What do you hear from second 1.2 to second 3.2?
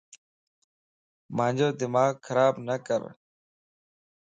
مانجو دماغ خراب نڪر